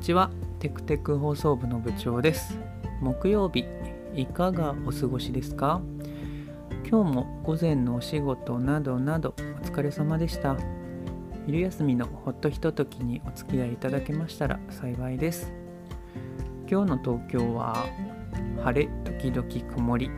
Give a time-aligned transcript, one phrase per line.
[0.00, 0.30] にちは。
[0.60, 2.58] テクテク放送部の部長です。
[3.02, 3.66] 木曜日
[4.14, 5.82] いかがお過ごしですか？
[6.88, 10.56] 今日も午前のお仕事などなどお疲れ様でした。
[11.44, 15.52] 昼休みのほっとひとときにお付き合いいただけましたら幸いです。
[16.66, 17.84] 今日の東京は
[18.62, 20.10] 晴れ時々曇り。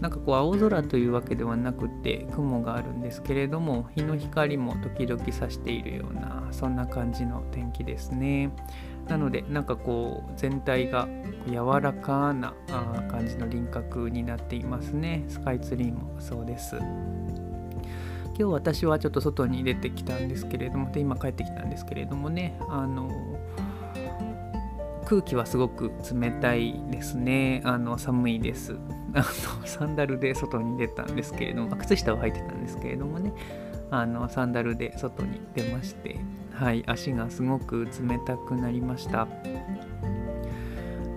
[0.00, 8.50] なんかこう青空というわけではなくて雲があるんですけれども日の光も時々差しているようなそんな感じの天気ですね。
[9.08, 11.08] なのでなんかこう全体が
[11.46, 12.54] 柔らかな
[13.10, 15.24] 感じの輪郭になっていますね。
[15.28, 16.76] スカイツリーもそうです。
[16.78, 23.10] 今日私はちょっと外に出てきたんですけれどもで今帰ってきたんですけれどもねあの
[25.04, 27.60] 空気はすごく冷たいですね。
[27.64, 28.76] あの寒いです。
[29.14, 29.24] あの
[29.66, 33.32] サンダルで外に出たんですけれども靴下を履いてたんですけれどもね
[33.90, 36.16] あのサンダルで外に出まして
[36.54, 39.26] はい足がすごく冷たくなりました。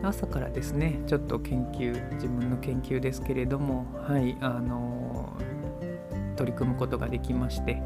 [0.03, 5.35] 朝からですねちょっと研究自分の研究ですけれどもはいあの
[6.35, 7.81] 取り組むことができまして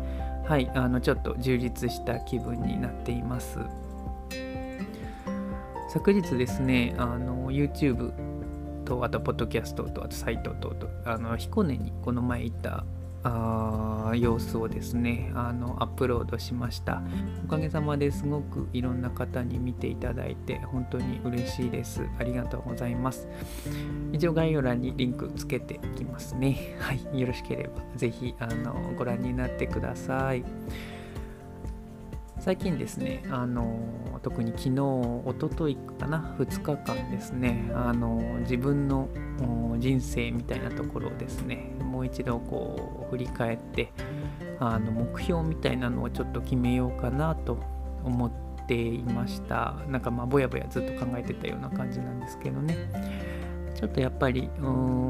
[0.45, 3.59] はいあのちょっと充実した気分になっています。
[5.91, 8.11] 昨日ですねあの YouTube
[8.83, 12.83] とあとポッドキャストとあとサイトとあの彦根にこの前行った
[13.23, 17.01] あ様子をですねあのアップロードしました。
[17.45, 22.07] おかげさまですごくいろんな方に見ていただいて本当に嬉しいです。
[22.19, 23.27] ありがとうございます。
[24.13, 26.75] 一応概要欄にリンクつけていきますね。
[26.79, 30.43] はいよろしければぜひあのご覧になってください。
[32.39, 33.79] 最近ですね、あの
[34.23, 39.09] 特に昨日、おとといかな、2日間ですね、あの自分の
[39.77, 43.91] 人生みたいなところをですね、もう一度こう振り返って、
[44.59, 47.59] あの目標みたいなのをちょっと決めようかなと
[48.03, 48.31] 思っ
[48.67, 49.75] ていました。
[49.87, 52.75] なんかまあぼやぼやずっと考えてたような感じなんですけどね。
[53.75, 54.49] ちょっとやっぱり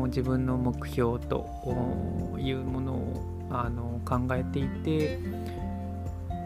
[0.08, 1.48] 自分の目標と
[2.38, 5.20] いうものをあの考えていて、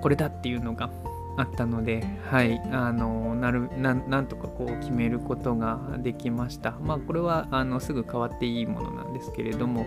[0.03, 0.89] これだっていうのが
[1.37, 6.71] あったので、はい、あのなるなんとかこう決めることができました。
[6.71, 9.85] まあ、これはあのすぐ変わっていいものなんですけれども、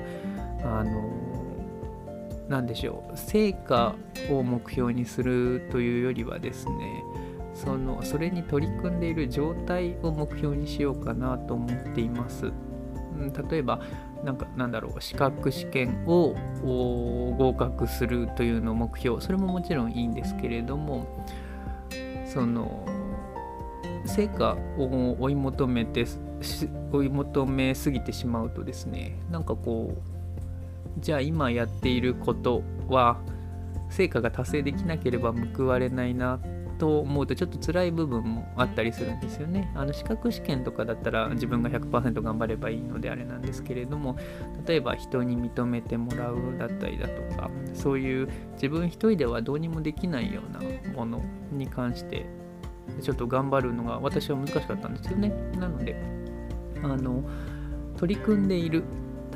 [0.65, 1.10] あの
[2.49, 3.94] なんでしょう、成果
[4.31, 7.05] を目標にするというよりはですね、
[7.53, 12.50] そのそれに取り組んでいる状態を目標にしようかなと思っています。
[13.50, 13.81] 例えば
[14.25, 16.34] なんかなんだろう資格試験を
[17.38, 21.25] 合格するというのを目標それももちろんいいんですけれども
[22.25, 22.87] その
[24.06, 26.06] 成果を追い求めて
[26.93, 33.19] 追い求めすぎてしまうとですねなんかこうじゃあ今やっていることは
[33.91, 36.41] 成果が達成できなければ報われないなっ
[36.78, 39.70] と思うとちょっと辛い部分もあったりするんですよね。
[39.75, 44.16] あの資格試験とかだったら自分が100%頑張ればいいのであれなんですけれども
[44.66, 50.60] 例えば人に認めてもらうだったりだとかそういう自分一人ではどうにもできないような
[50.94, 52.26] ものに関して
[53.00, 55.32] ちょっと頑張るのが私は難しかったんですよね。
[55.58, 55.97] なので
[56.82, 57.25] あの
[57.97, 58.84] 取り組んでいる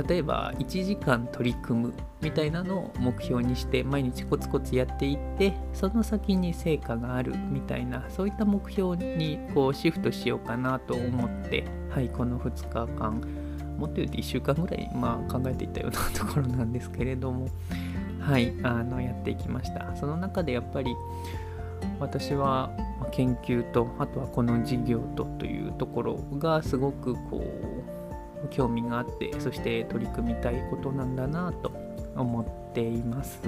[0.06, 13.20] 例えば1時間取り組むみたいなのを目標にして毎日コツコツやっていってその先に成果があるみたいなそういった目標にこうシフトしようかなと思ってはいこの2日間
[13.78, 17.48] もっと言うと1週間ぐらい、まあ、考えていたようなところなんですけれども
[18.20, 19.96] はいあのやっていきました。
[19.96, 20.94] その中でやっぱり
[21.98, 22.70] 私は
[23.10, 27.79] 研究とあとはこの事業とというところがすごくこう
[28.50, 31.72] 興味があってそして取り組みたいことなんだなと
[32.16, 33.40] 思っています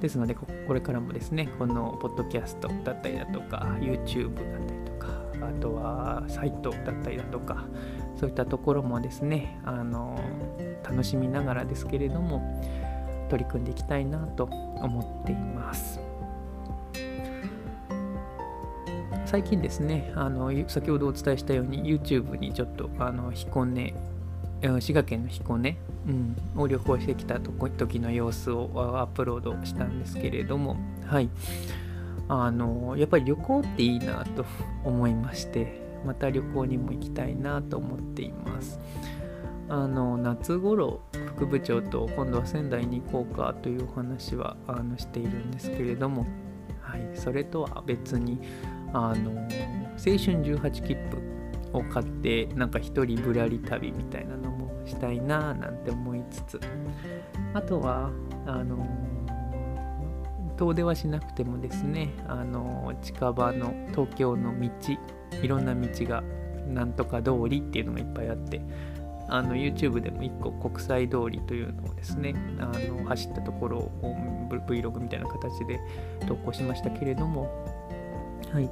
[0.00, 5.08] ですのでこれからもですねこのポッドキャストだったりだとか YouTube だったりとか
[5.46, 7.64] あとはサイトだったりだとか
[8.18, 10.18] そういったところもですねあの
[10.84, 12.62] 楽しみながらですけれども
[13.28, 16.15] 取り組んでいきたいなと思っています。
[19.36, 23.92] 最近ですね、あの先ほどお伝えしたように YouTube にちょっとあの彦根、
[24.62, 25.76] 滋賀県の彦根、
[26.08, 31.28] うん、を旅行してきた時の様子をアップロードしたんですけれども、はい。
[32.28, 34.46] あのやっぱり旅行っていいなと
[34.84, 38.80] 思いまして、また旅行にも行きたいなと思っています。
[39.68, 46.24] あの夏頃副部長と今度は仙台に行こうかというお話はあのしているんですけれども、
[46.80, 48.40] はい、それとは別に
[48.96, 56.60] あの青春18切符を買ってなんか一人ぶらり旅みたいなのもしたいななんて思いつつ
[57.52, 58.10] あとは
[58.46, 58.86] あの
[60.56, 64.70] 遠出はしなくてもですねあの近場の東京の道
[65.42, 66.22] いろんな道が
[66.66, 68.62] なんとか通りっていうのがいっぱいあって
[69.28, 74.16] あの YouTube でも1個国際通りというのをですねあの走ったところを
[74.48, 75.80] Vlog みたいな形で
[76.26, 77.50] 投稿しましたけれども、
[78.56, 78.70] はい、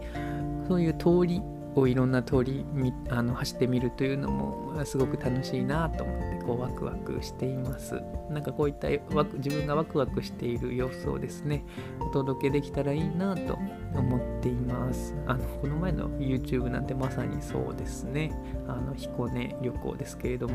[0.66, 1.42] そういう通り
[1.74, 2.64] をいろんな通り
[3.10, 8.00] あの走ってみるというのもすごく楽しいなと思ってこうワクワクしています。
[8.30, 11.66] なんかこういった自分がワクワクしている様子をですね
[12.00, 13.58] お届けできたらいいなと
[13.94, 15.14] 思っています。
[15.26, 18.32] あのこの前の YouTube なんてまさにそうですね。
[18.66, 20.54] あの彦根旅行ですけれども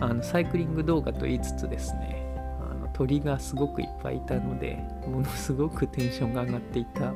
[0.00, 2.26] あのサイクリング動画と言いつつですね
[2.60, 7.14] あの鳥がすごくいっぱいいたのでものすごくテンションが上がっていた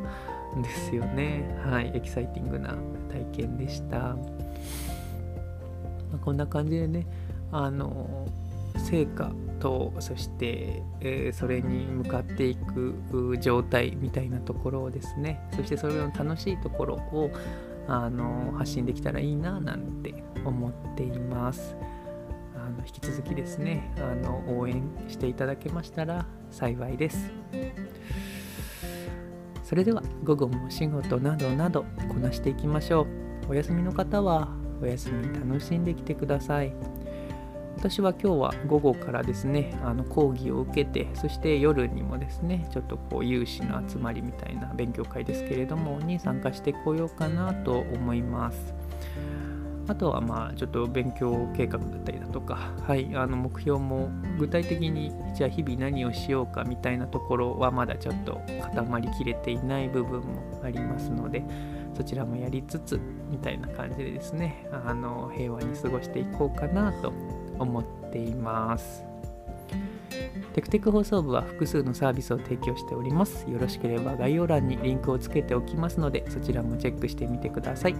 [0.60, 1.58] ですよね。
[1.64, 2.76] はい、エキサイティングな
[3.08, 3.98] 体験でした。
[3.98, 4.16] ま
[6.16, 7.06] あ、こんな感じでね、
[7.52, 8.26] あの
[8.78, 17.30] 成果とそして、えー、それに向かっていく状態みたいなところをですねそしてそれの楽しいところを
[17.86, 21.76] あの発信できたらいいななんて思っています
[22.56, 27.30] あの引き続きですねあの応援していただけましたら幸いです
[29.72, 33.06] それでは午後もお仕事などなどこなしていきましょ
[33.46, 33.52] う。
[33.52, 34.50] お休みの方は
[34.82, 36.74] お休み楽しんできてください。
[37.78, 48.74] 私は今日は午後からですねあの講義を受けてそして夜にもですねちょっとこう有志の集まりみたいな勉強会ですけれどもに参加してこようかなと思います。
[49.88, 61.42] あとはまあちょっと勉強計画だったりだとか、はい、あの目標も具体的にじゃあ日々何をしようかみたいなところはまだちょっと固まりきれていない部分もありますので
[61.94, 67.12] そちらもやりつつみたいな感じでですねあの平和に過ごしていこうかなと
[67.58, 69.04] 思っています。
[70.54, 73.50] テクテク放送部は複数のサービスを提供しております。
[73.50, 77.94] よろしければ概要欄にリンクをつけておきますのでそちらもチェックしてみてください。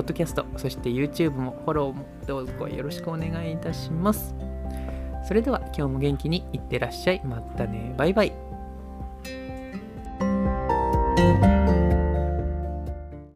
[0.00, 4.34] ポッドキャスト、そして YouTube もフォローもどうぞよろしくお願いいたします。
[5.28, 7.20] それでは今日も元気にいってらっしゃい。
[7.22, 7.94] またね。
[7.98, 8.49] バイバイ。